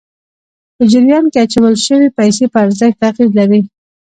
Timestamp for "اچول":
1.43-1.75